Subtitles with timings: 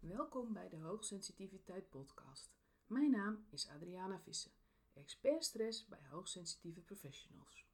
[0.00, 2.50] Welkom bij de Hoogsensitiviteit Podcast.
[2.86, 4.52] Mijn naam is Adriana Visser,
[4.92, 7.66] expert stress bij hoogsensitieve professionals.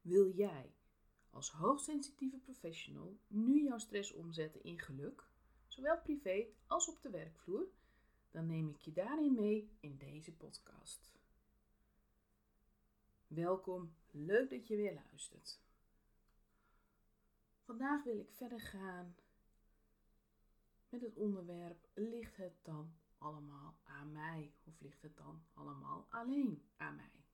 [0.00, 0.74] Wil jij
[1.30, 5.28] als hoogsensitieve professional nu jouw stress omzetten in geluk,
[5.66, 7.66] zowel privé als op de werkvloer?
[8.30, 11.10] Dan neem ik je daarin mee in deze podcast.
[13.26, 15.60] Welkom, leuk dat je weer luistert.
[17.60, 19.14] Vandaag wil ik verder gaan
[20.90, 24.54] met het onderwerp: ligt het dan allemaal aan mij?
[24.64, 27.24] Of ligt het dan allemaal alleen aan mij?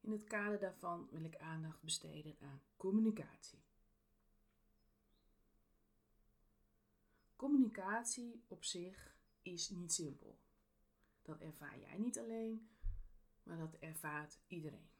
[0.00, 3.64] In het kader daarvan wil ik aandacht besteden aan communicatie.
[7.36, 10.40] Communicatie op zich is niet simpel.
[11.22, 12.70] Dat ervaar jij niet alleen,
[13.42, 14.90] maar dat ervaart iedereen.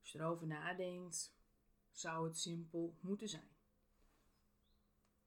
[0.00, 1.35] Als je erover nadenkt,
[1.98, 3.54] zou het simpel moeten zijn.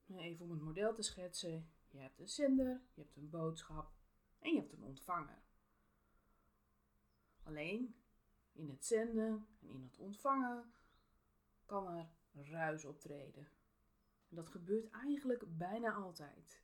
[0.08, 1.70] Even om het model te schetsen.
[1.90, 3.92] Je hebt een zender, je hebt een boodschap
[4.40, 5.44] en je hebt een ontvanger.
[7.44, 7.96] Alleen
[8.52, 10.74] in het zenden en in het ontvangen
[11.66, 13.50] kan er ruis optreden.
[14.30, 16.64] En dat gebeurt eigenlijk bijna altijd.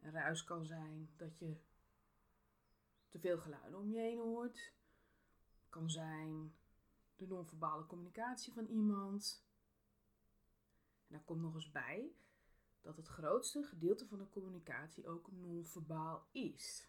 [0.00, 1.56] Ruis kan zijn dat je
[3.08, 4.72] te veel geluiden om je heen hoort.
[5.68, 6.54] Kan zijn
[7.20, 9.44] de non-verbale communicatie van iemand.
[11.06, 12.12] En daar komt nog eens bij
[12.80, 16.88] dat het grootste gedeelte van de communicatie ook non-verbaal is.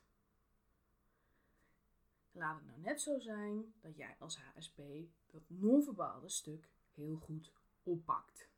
[2.32, 4.82] Laat het nou net zo zijn dat jij als HSP
[5.26, 8.50] dat non-verbale stuk heel goed oppakt.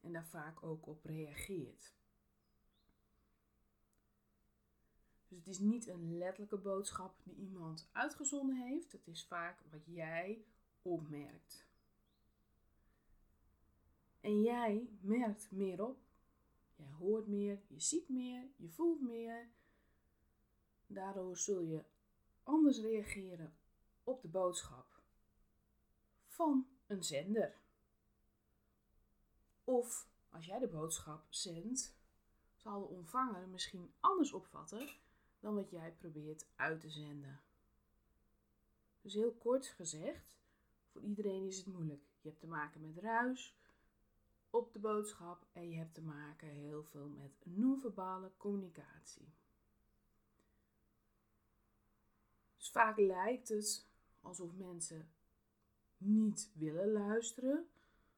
[0.00, 1.94] En daar vaak ook op reageert.
[5.28, 8.92] Dus het is niet een letterlijke boodschap die iemand uitgezonden heeft.
[8.92, 10.44] Het is vaak wat jij
[10.86, 11.66] opmerkt.
[14.20, 15.98] En jij merkt meer op.
[16.74, 19.48] Jij hoort meer, je ziet meer, je voelt meer.
[20.86, 21.84] Daardoor zul je
[22.42, 23.56] anders reageren
[24.04, 25.00] op de boodschap
[26.26, 27.60] van een zender.
[29.64, 31.96] Of als jij de boodschap zendt,
[32.54, 34.88] zal de ontvanger misschien anders opvatten
[35.40, 37.40] dan wat jij probeert uit te zenden.
[39.00, 40.36] Dus heel kort gezegd,
[40.96, 42.02] voor iedereen is het moeilijk.
[42.20, 43.56] Je hebt te maken met ruis
[44.50, 49.28] op de boodschap en je hebt te maken heel veel met non-verbale communicatie.
[52.56, 53.86] Dus vaak lijkt het
[54.20, 55.08] alsof mensen
[55.96, 57.68] niet willen luisteren,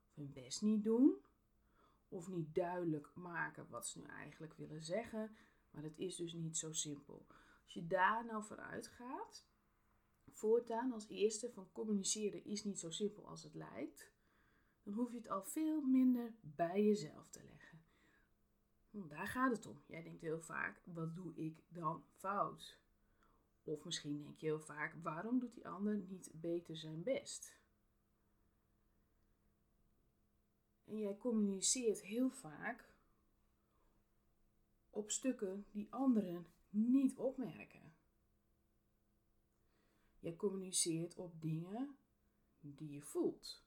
[0.09, 1.17] of hun best niet doen,
[2.09, 5.37] of niet duidelijk maken wat ze nu eigenlijk willen zeggen.
[5.71, 7.27] Maar het is dus niet zo simpel.
[7.65, 9.48] Als je daar nou vooruit gaat,
[10.39, 14.11] voortaan als eerste van communiceren is niet zo simpel als het lijkt,
[14.83, 17.83] dan hoef je het al veel minder bij jezelf te leggen.
[18.91, 19.83] Want daar gaat het om.
[19.87, 22.79] Jij denkt heel vaak, wat doe ik dan fout?
[23.65, 27.57] Of misschien denk je heel vaak, waarom doet die ander niet beter zijn best?
[30.85, 32.95] En jij communiceert heel vaak
[34.91, 37.88] op stukken die anderen niet opmerken.
[40.19, 41.99] Je communiceert op dingen
[42.61, 43.65] die je voelt.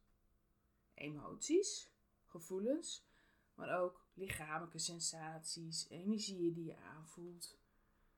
[0.94, 1.92] Emoties,
[2.26, 3.06] gevoelens,
[3.54, 7.58] maar ook lichamelijke sensaties, energieën die je aanvoelt.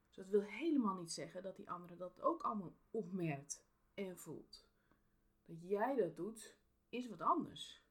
[0.06, 3.64] Dus dat wil helemaal niet zeggen dat die andere dat ook allemaal opmerkt
[3.94, 4.66] en voelt.
[5.46, 6.56] Dat jij dat doet,
[6.90, 7.84] is wat anders.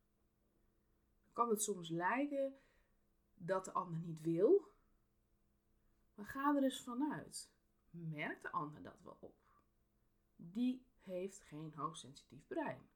[1.24, 2.58] Dan kan het soms lijken
[3.34, 4.72] dat de ander niet wil,
[6.14, 7.50] maar ga er eens vanuit.
[7.90, 9.41] Merkt de ander dat wel op?
[10.50, 12.88] Die heeft geen hoogsensitief brein.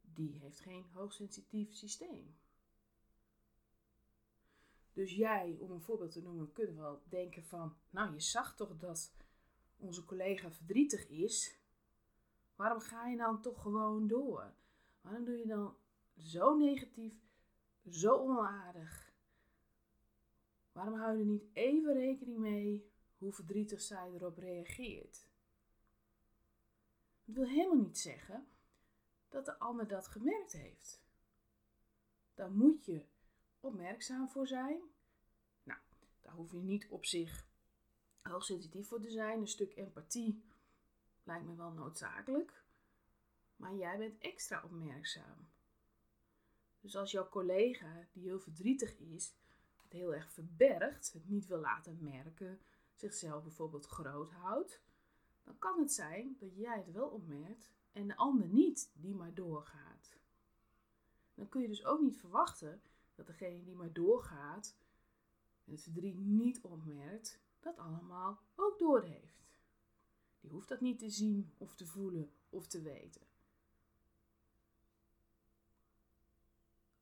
[0.00, 2.36] Die heeft geen hoogsensitief systeem.
[4.92, 8.76] Dus jij, om een voorbeeld te noemen, kunt wel denken van, nou je zag toch
[8.76, 9.12] dat
[9.76, 11.58] onze collega verdrietig is.
[12.54, 14.54] Waarom ga je dan toch gewoon door?
[15.00, 15.76] Waarom doe je dan
[16.16, 17.14] zo negatief,
[17.88, 19.12] zo onaardig?
[20.72, 25.25] Waarom hou je er niet even rekening mee hoe verdrietig zij erop reageert?
[27.26, 28.46] Het wil helemaal niet zeggen
[29.28, 31.02] dat de ander dat gemerkt heeft.
[32.34, 33.04] Daar moet je
[33.60, 34.80] opmerkzaam voor zijn.
[35.62, 35.80] Nou,
[36.20, 37.46] daar hoef je niet op zich
[38.22, 39.40] hoogsensitief voor te zijn.
[39.40, 40.44] Een stuk empathie
[41.22, 42.64] lijkt me wel noodzakelijk.
[43.56, 45.48] Maar jij bent extra opmerkzaam.
[46.80, 49.34] Dus als jouw collega, die heel verdrietig is,
[49.82, 52.60] het heel erg verbergt, het niet wil laten merken,
[52.94, 54.82] zichzelf bijvoorbeeld groot houdt,
[55.46, 59.34] dan kan het zijn dat jij het wel opmerkt en de ander niet, die maar
[59.34, 60.16] doorgaat.
[61.34, 62.82] Dan kun je dus ook niet verwachten
[63.14, 64.76] dat degene die maar doorgaat
[65.64, 69.46] en het verdriet niet opmerkt, dat allemaal ook doorheeft.
[70.40, 73.26] Die hoeft dat niet te zien of te voelen of te weten.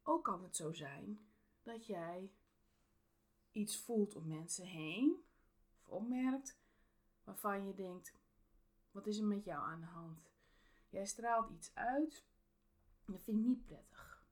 [0.03, 1.27] Ook kan het zo zijn
[1.63, 2.31] dat jij
[3.53, 5.25] iets voelt om mensen heen
[5.77, 6.59] of opmerkt
[7.25, 8.13] waarvan je denkt:
[8.95, 10.33] wat is er met jou aan de hand?
[10.89, 12.27] Jij straalt iets uit
[13.05, 14.27] dat vind ik niet prettig.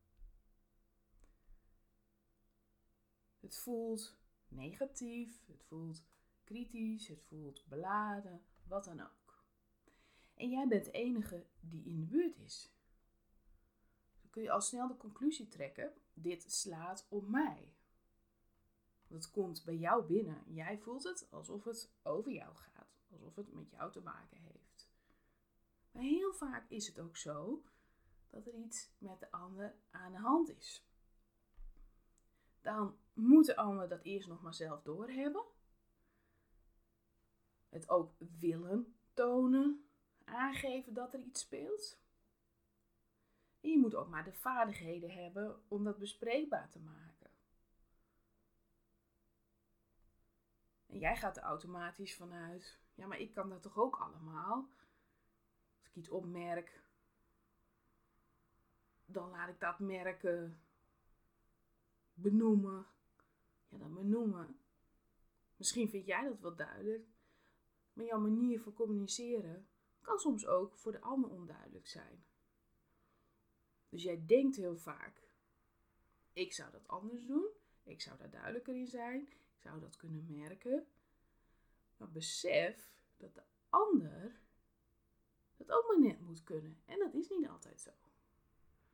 [3.40, 4.16] Het voelt
[4.48, 6.04] negatief, het voelt
[6.44, 9.44] kritisch, het voelt beladen, wat dan ook.
[10.34, 12.72] En jij bent de enige die in de buurt is.
[14.20, 17.74] Dan kun je al snel de conclusie trekken: dit slaat op mij.
[19.06, 20.44] Het komt bij jou binnen.
[20.46, 22.71] Jij voelt het alsof het over jou gaat,
[23.12, 24.88] alsof het met jou te maken heeft.
[25.92, 27.62] Maar heel vaak is het ook zo
[28.30, 30.86] dat er iets met de ander aan de hand is.
[32.60, 35.44] Dan moet de ander dat eerst nog maar zelf doorhebben.
[37.68, 39.86] Het ook willen tonen,
[40.24, 42.00] aangeven dat er iets speelt.
[43.60, 47.30] En je moet ook maar de vaardigheden hebben om dat bespreekbaar te maken.
[50.86, 54.68] En jij gaat er automatisch vanuit, ja, maar ik kan dat toch ook allemaal?
[55.78, 56.82] Als ik iets opmerk,
[59.04, 60.60] dan laat ik dat merken,
[62.14, 62.86] benoemen.
[63.68, 64.58] Ja, dan benoemen.
[65.56, 67.08] Misschien vind jij dat wel duidelijk,
[67.92, 69.68] maar jouw manier van communiceren
[70.00, 72.24] kan soms ook voor de ander onduidelijk zijn.
[73.88, 75.34] Dus jij denkt heel vaak:
[76.32, 77.48] ik zou dat anders doen,
[77.82, 80.86] ik zou daar duidelijker in zijn, ik zou dat kunnen merken.
[82.02, 84.40] Maar besef dat de ander
[85.56, 86.82] dat ook maar net moet kunnen.
[86.84, 87.90] En dat is niet altijd zo.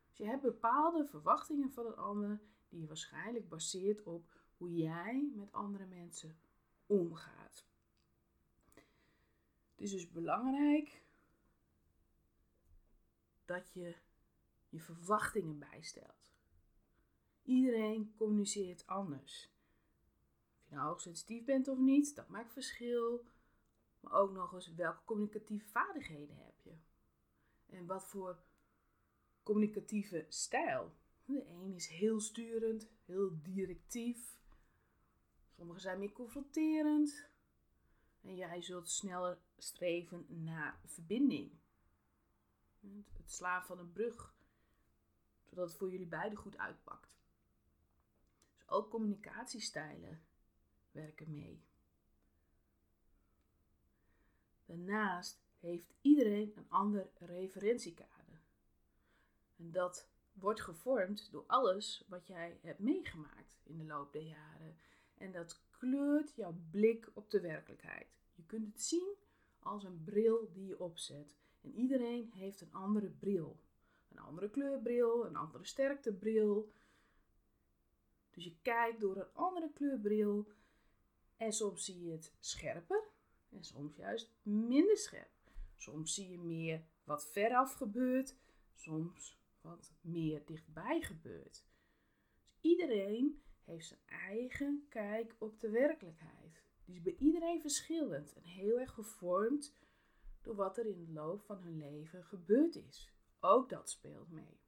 [0.09, 5.31] Dus je hebt bepaalde verwachtingen van een ander die je waarschijnlijk baseert op hoe jij
[5.35, 6.39] met andere mensen
[6.87, 7.67] omgaat.
[8.75, 11.03] Het is dus belangrijk
[13.45, 13.97] dat je
[14.69, 16.33] je verwachtingen bijstelt.
[17.43, 19.51] Iedereen communiceert anders.
[20.69, 23.25] Je nou hoogsensitief bent of niet, dat maakt verschil.
[24.01, 26.75] Maar ook nog eens welke communicatieve vaardigheden heb je?
[27.67, 28.43] En wat voor
[29.43, 30.95] communicatieve stijl?
[31.25, 34.39] De een is heel sturend, heel directief.
[35.57, 37.29] Sommigen zijn meer confronterend.
[38.21, 41.53] En jij zult sneller streven naar verbinding.
[43.13, 44.35] Het slaan van een brug,
[45.45, 47.17] zodat het voor jullie beiden goed uitpakt.
[48.55, 50.28] Dus ook communicatiestijlen
[50.99, 51.63] werken mee.
[54.65, 58.43] Daarnaast heeft iedereen een ander referentiekader.
[59.57, 64.77] En dat wordt gevormd door alles wat jij hebt meegemaakt in de loop der jaren.
[65.15, 68.07] En dat kleurt jouw blik op de werkelijkheid.
[68.35, 69.15] Je kunt het zien
[69.59, 71.37] als een bril die je opzet.
[71.61, 73.61] En iedereen heeft een andere bril.
[74.09, 76.73] Een andere kleurbril, een andere sterktebril.
[78.31, 80.49] Dus je kijkt door een andere kleurbril
[81.39, 83.05] en soms zie je het scherper
[83.49, 85.31] en soms juist minder scherp.
[85.77, 88.37] Soms zie je meer wat veraf gebeurt,
[88.75, 91.65] soms wat meer dichtbij gebeurt.
[92.43, 96.63] Dus iedereen heeft zijn eigen kijk op de werkelijkheid.
[96.85, 99.77] Die is bij iedereen verschillend en heel erg gevormd
[100.43, 103.13] door wat er in de loop van hun leven gebeurd is.
[103.41, 104.61] Ook dat speelt mee.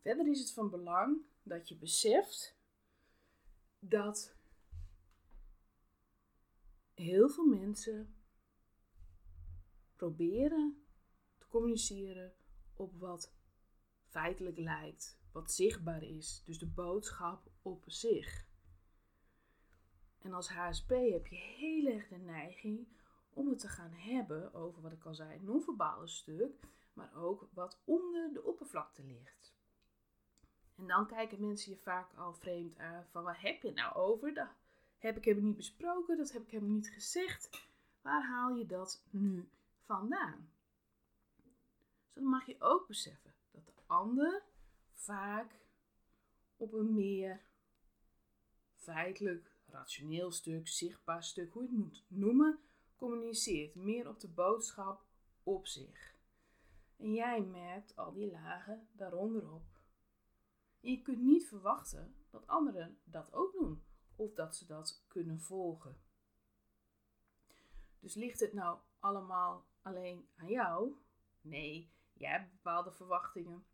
[0.00, 2.56] Verder is het van belang dat je beseft
[3.78, 4.34] dat
[7.02, 8.14] heel veel mensen
[9.96, 10.84] proberen
[11.38, 12.34] te communiceren
[12.74, 13.34] op wat
[14.04, 18.50] feitelijk lijkt, wat zichtbaar is, dus de boodschap op zich.
[20.18, 22.88] En als HSP heb je heel erg de neiging
[23.30, 27.82] om het te gaan hebben over wat ik al zei, non-verbale stuk, maar ook wat
[27.84, 29.54] onder de oppervlakte ligt.
[30.76, 33.94] En dan kijken mensen je vaak al vreemd aan van waar heb je het nou
[33.94, 34.34] over?
[34.34, 34.48] Dat
[35.02, 37.68] heb ik helemaal niet besproken, dat heb ik helemaal niet gezegd.
[38.02, 39.48] Waar haal je dat nu
[39.84, 40.50] vandaan?
[42.04, 44.42] Dus dan mag je ook beseffen dat de ander
[44.92, 45.54] vaak
[46.56, 47.40] op een meer
[48.74, 52.58] feitelijk, rationeel stuk, zichtbaar stuk, hoe je het moet noemen,
[52.96, 53.74] communiceert.
[53.74, 55.04] Meer op de boodschap
[55.42, 56.14] op zich.
[56.96, 59.66] En jij merkt al die lagen daaronder op.
[60.80, 63.82] En je kunt niet verwachten dat anderen dat ook doen
[64.16, 66.00] of dat ze dat kunnen volgen.
[68.00, 70.96] Dus ligt het nou allemaal alleen aan jou?
[71.40, 73.66] Nee, jij hebt bepaalde verwachtingen.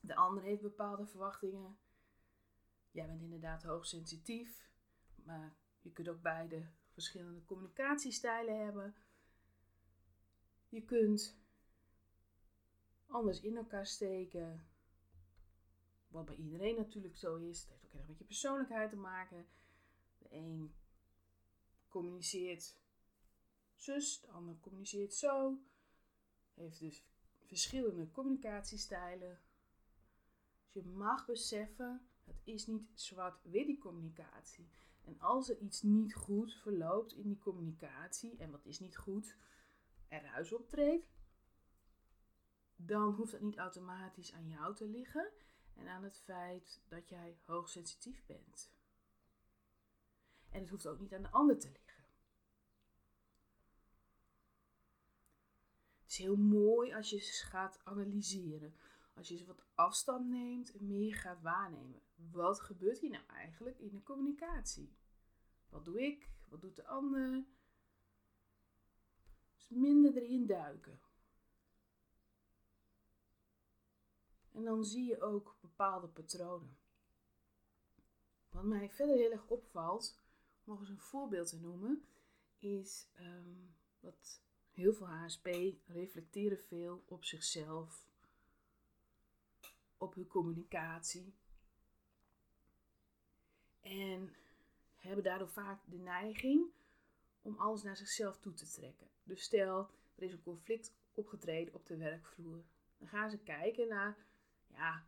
[0.00, 1.78] De ander heeft bepaalde verwachtingen.
[2.90, 4.70] Jij bent inderdaad hoogsensitief,
[5.14, 8.96] maar je kunt ook beide verschillende communicatiestijlen hebben.
[10.68, 11.38] Je kunt
[13.06, 14.68] anders in elkaar steken.
[16.08, 17.60] Wat bij iedereen natuurlijk zo is.
[17.60, 19.46] Het heeft ook erg met je persoonlijkheid te maken.
[20.18, 20.74] De een
[21.88, 22.76] communiceert
[23.74, 25.58] zus, de ander communiceert zo.
[26.54, 27.04] Heeft dus
[27.40, 29.40] verschillende communicatiestijlen.
[30.62, 34.68] Dus je mag beseffen, het is niet zwart-wit die communicatie.
[35.04, 39.36] En als er iets niet goed verloopt in die communicatie, en wat is niet goed,
[40.08, 41.06] eruit optreedt,
[42.76, 45.32] dan hoeft dat niet automatisch aan jou te liggen
[45.78, 48.72] en aan het feit dat jij hoogsensitief bent.
[50.50, 52.04] En het hoeft ook niet aan de ander te liggen.
[56.00, 58.74] Het is heel mooi als je eens gaat analyseren.
[59.14, 62.02] Als je eens wat afstand neemt en meer gaat waarnemen.
[62.14, 64.96] Wat gebeurt hier nou eigenlijk in de communicatie?
[65.68, 66.30] Wat doe ik?
[66.48, 67.44] Wat doet de ander?
[69.54, 71.00] Dus minder erin duiken.
[74.58, 76.76] En dan zie je ook bepaalde patronen.
[78.48, 80.20] Wat mij verder heel erg opvalt,
[80.64, 82.04] om nog eens een voorbeeld te noemen,
[82.58, 85.46] is um, dat heel veel HSP
[85.86, 88.06] reflecteren veel op zichzelf,
[89.96, 91.34] op hun communicatie.
[93.80, 94.34] En
[94.96, 96.70] hebben daardoor vaak de neiging
[97.42, 99.08] om alles naar zichzelf toe te trekken.
[99.22, 102.64] Dus stel, er is een conflict opgetreden op de werkvloer.
[102.98, 104.26] Dan gaan ze kijken naar,
[104.68, 105.06] ja,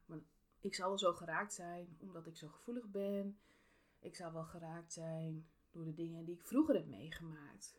[0.61, 3.39] ik zal wel zo geraakt zijn omdat ik zo gevoelig ben.
[3.99, 7.79] Ik zal wel geraakt zijn door de dingen die ik vroeger heb meegemaakt.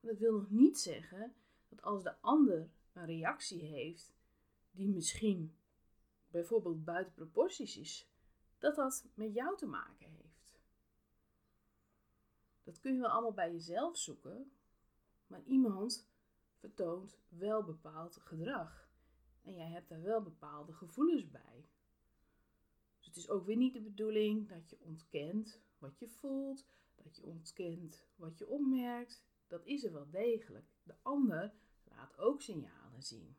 [0.00, 1.34] Maar dat wil nog niet zeggen
[1.68, 4.12] dat als de ander een reactie heeft
[4.70, 5.56] die misschien
[6.30, 8.10] bijvoorbeeld buiten proporties is,
[8.58, 10.58] dat dat met jou te maken heeft.
[12.64, 14.52] Dat kun je wel allemaal bij jezelf zoeken,
[15.26, 16.08] maar iemand
[16.58, 18.88] vertoont wel bepaald gedrag.
[19.42, 21.68] En jij hebt daar wel bepaalde gevoelens bij.
[22.96, 27.16] Dus het is ook weer niet de bedoeling dat je ontkent wat je voelt, dat
[27.16, 29.24] je ontkent wat je opmerkt.
[29.46, 30.66] Dat is er wel degelijk.
[30.82, 33.36] De ander laat ook signalen zien.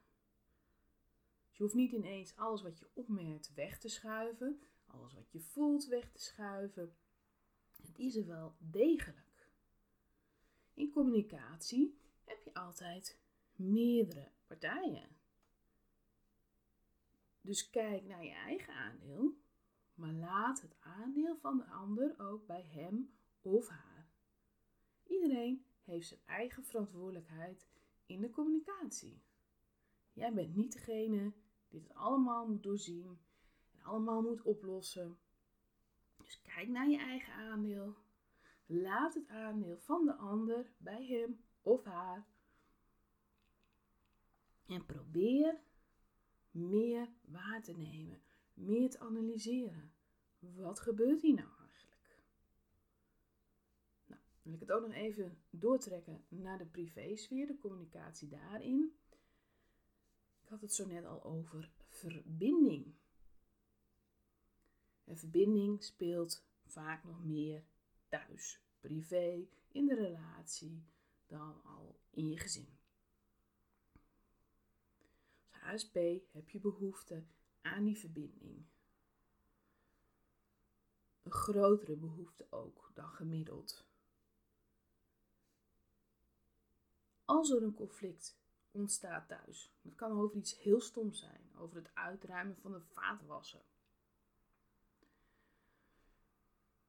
[1.48, 5.40] Dus je hoeft niet ineens alles wat je opmerkt weg te schuiven, alles wat je
[5.40, 6.96] voelt weg te schuiven.
[7.82, 9.50] Het is er wel degelijk.
[10.74, 13.20] In communicatie heb je altijd
[13.56, 15.13] meerdere partijen.
[17.46, 19.38] Dus kijk naar je eigen aandeel,
[19.94, 24.10] maar laat het aandeel van de ander ook bij hem of haar.
[25.04, 27.68] Iedereen heeft zijn eigen verantwoordelijkheid
[28.06, 29.22] in de communicatie.
[30.14, 31.34] Jij bent niet degene
[31.68, 33.20] die het allemaal moet doorzien
[33.72, 35.18] en allemaal moet oplossen.
[36.18, 37.96] Dus kijk naar je eigen aandeel.
[38.66, 42.28] Laat het aandeel van de ander bij hem of haar.
[44.66, 45.62] En probeer
[46.54, 48.22] meer waar te nemen,
[48.54, 49.94] meer te analyseren.
[50.40, 52.20] Wat gebeurt hier nou eigenlijk?
[54.06, 58.96] Nou, wil ik het ook nog even doortrekken naar de privésfeer, de communicatie daarin.
[60.42, 62.94] Ik had het zo net al over verbinding.
[65.04, 67.64] En verbinding speelt vaak nog meer
[68.10, 70.84] thuis, privé, in de relatie,
[71.28, 72.78] dan al in je gezin.
[75.64, 75.96] HSP
[76.32, 77.24] heb je behoefte
[77.62, 78.66] aan die verbinding.
[81.24, 83.86] Een grotere behoefte ook dan gemiddeld.
[87.26, 88.38] Als er een conflict
[88.72, 93.66] ontstaat thuis, dat kan over iets heel stoms zijn, over het uitruimen van de vaatwasser.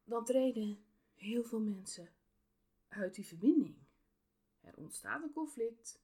[0.04, 2.14] Dan treden heel veel mensen
[2.88, 3.76] uit die verbinding.
[4.60, 6.02] Er ontstaat een conflict.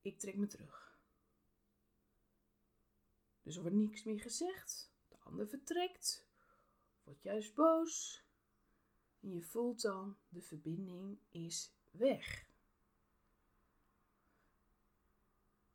[0.00, 0.93] Ik trek me terug.
[3.44, 4.92] Dus er wordt niks meer gezegd.
[5.08, 6.26] De ander vertrekt,
[7.04, 8.24] wordt juist boos.
[9.20, 12.52] En je voelt dan, de verbinding is weg.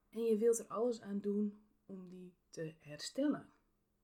[0.09, 3.53] En je wilt er alles aan doen om die te herstellen.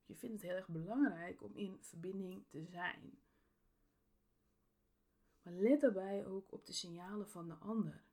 [0.05, 3.19] Je vindt het heel erg belangrijk om in verbinding te zijn.
[5.41, 8.03] Maar let daarbij ook op de signalen van de ander.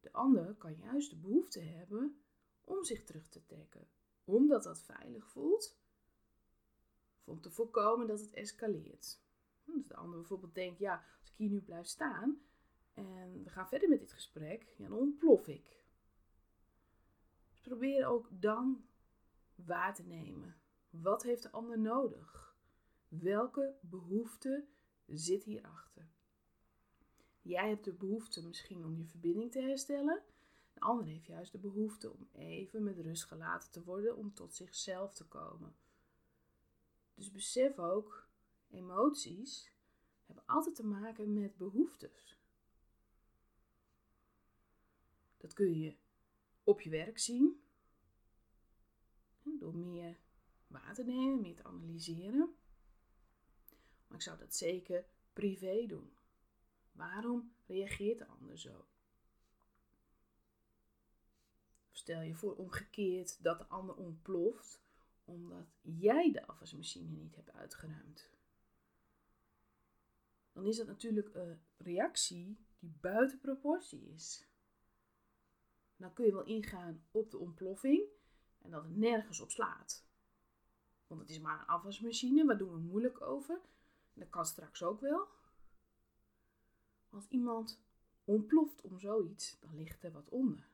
[0.00, 2.22] De ander kan juist de behoefte hebben
[2.60, 3.88] om zich terug te trekken,
[4.32, 5.78] omdat dat veilig voelt,
[7.24, 9.20] om te voorkomen dat het escaleert.
[9.64, 12.42] Dus de ander bijvoorbeeld denkt, ja, als ik hier nu blijf staan
[12.92, 15.84] en we gaan verder met dit gesprek, dan ontplof ik.
[17.50, 18.86] Dus probeer ook dan
[19.54, 20.56] waar te nemen.
[20.90, 22.56] Wat heeft de ander nodig?
[23.08, 24.66] Welke behoefte
[25.06, 26.10] zit hierachter?
[27.40, 30.22] Jij hebt de behoefte misschien om je verbinding te herstellen.
[30.82, 34.54] De ander heeft juist de behoefte om even met rust gelaten te worden, om tot
[34.54, 35.76] zichzelf te komen.
[37.14, 38.28] Dus besef ook,
[38.70, 39.72] emoties
[40.26, 42.38] hebben altijd te maken met behoeftes.
[45.36, 45.96] Dat kun je
[46.64, 47.62] op je werk zien,
[49.42, 50.18] door meer
[50.66, 52.54] waar te nemen, meer te analyseren.
[54.06, 56.16] Maar ik zou dat zeker privé doen.
[56.92, 58.86] Waarom reageert de ander zo?
[62.02, 64.80] Stel je voor omgekeerd dat de ander ontploft
[65.24, 68.30] omdat jij de afwasmachine niet hebt uitgeruimd.
[70.52, 74.46] Dan is dat natuurlijk een reactie die buiten proportie is.
[75.96, 78.02] Dan kun je wel ingaan op de ontploffing
[78.58, 80.06] en dat het nergens op slaat.
[81.06, 83.60] Want het is maar een afwasmachine, waar doen we moeilijk over?
[84.12, 85.28] dat kan straks ook wel.
[87.10, 87.82] Als iemand
[88.24, 90.71] ontploft om zoiets, dan ligt er wat onder.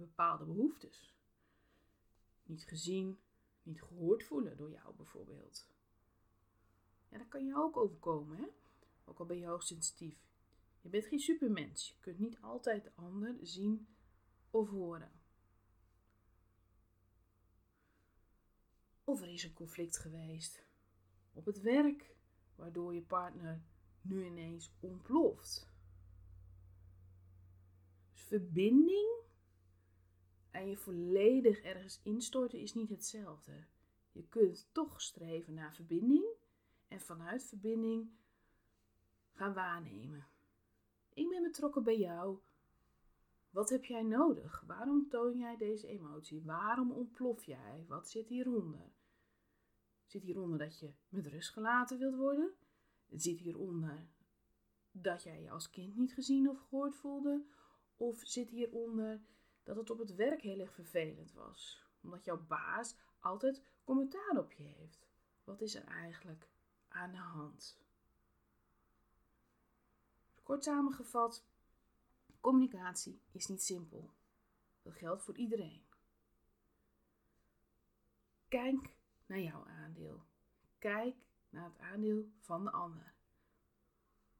[0.00, 1.14] Bepaalde behoeftes.
[2.42, 3.18] Niet gezien,
[3.62, 5.68] niet gehoord voelen door jou bijvoorbeeld.
[7.08, 8.46] Ja, dat kan je ook overkomen, hè?
[9.04, 10.18] Ook al ben je hoogsensitief.
[10.80, 11.88] Je bent geen supermens.
[11.88, 13.88] Je kunt niet altijd de ander zien
[14.50, 15.12] of horen.
[19.04, 20.64] Of er is een conflict geweest
[21.32, 22.16] op het werk,
[22.54, 23.62] waardoor je partner
[24.00, 25.68] nu ineens ontploft.
[28.12, 29.19] Dus verbinding
[30.50, 33.64] en je volledig ergens instorten is niet hetzelfde.
[34.12, 36.26] Je kunt toch streven naar verbinding
[36.88, 38.10] en vanuit verbinding
[39.32, 40.26] gaan waarnemen.
[41.14, 42.38] Ik ben betrokken bij jou.
[43.50, 44.64] Wat heb jij nodig?
[44.66, 46.42] Waarom toon jij deze emotie?
[46.42, 47.84] Waarom ontplof jij?
[47.88, 48.92] Wat zit hieronder?
[50.06, 52.54] Zit hieronder dat je met rust gelaten wilt worden?
[53.10, 54.08] Zit hieronder
[54.92, 57.44] dat jij je als kind niet gezien of gehoord voelde?
[57.96, 59.20] Of zit hieronder
[59.62, 61.84] dat het op het werk heel erg vervelend was?
[62.00, 65.08] Omdat jouw baas altijd commentaar op je heeft.
[65.44, 66.48] Wat is er eigenlijk
[66.88, 67.78] aan de hand?
[70.42, 71.44] Kort samengevat,
[72.40, 74.10] communicatie is niet simpel.
[74.82, 75.82] Dat geldt voor iedereen.
[78.48, 78.94] Kijk
[79.26, 80.24] naar jouw aandeel.
[80.78, 83.14] Kijk naar het aandeel van de ander.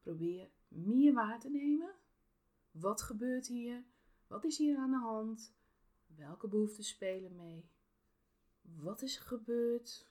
[0.03, 1.95] Probeer meer waar te nemen.
[2.71, 3.85] Wat gebeurt hier?
[4.31, 5.55] Wat is hier aan de hand?
[6.07, 7.71] Welke behoeften spelen mee?
[8.63, 10.11] Wat is er gebeurd?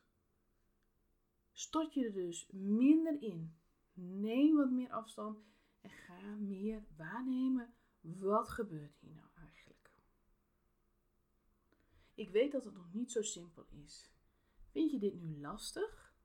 [1.52, 3.58] Stort je er dus minder in.
[3.94, 5.44] Neem wat meer afstand
[5.82, 7.74] en ga meer waarnemen.
[8.02, 9.92] Wat gebeurt hier nou eigenlijk?
[12.14, 14.12] Ik weet dat het nog niet zo simpel is.
[14.72, 16.16] Vind je dit nu lastig?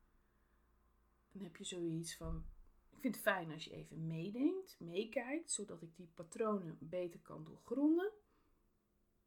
[1.32, 2.44] Dan heb je zoiets van:
[3.04, 8.12] vind het fijn als je even meedenkt, meekijkt, zodat ik die patronen beter kan doorgronden.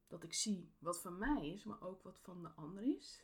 [0.08, 3.24] Dat ik zie wat van mij is, maar ook wat van de ander is.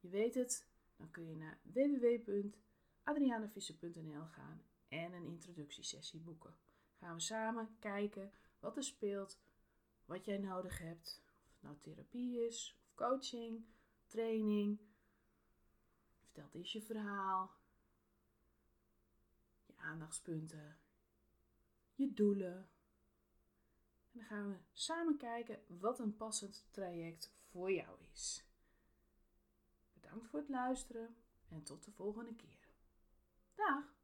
[0.00, 6.56] Je weet het, dan kun je naar www.adrianavisser.nl gaan en een introductiesessie boeken.
[6.98, 9.40] Gaan we samen kijken wat er speelt,
[10.04, 11.22] wat jij nodig hebt.
[11.44, 13.64] Of het nou therapie is, of coaching,
[14.06, 14.80] training.
[16.18, 17.55] Vertel eens je verhaal,
[19.86, 20.78] aandachtspunten,
[21.94, 22.70] je doelen.
[24.12, 28.44] En dan gaan we samen kijken wat een passend traject voor jou is.
[29.92, 31.16] Bedankt voor het luisteren
[31.48, 32.68] en tot de volgende keer.
[33.54, 33.95] Dag!